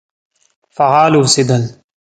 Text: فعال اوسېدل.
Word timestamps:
فعال 0.75 1.13
اوسېدل. 1.15 1.63